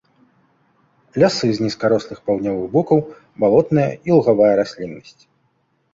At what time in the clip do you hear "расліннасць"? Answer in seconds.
4.65-5.19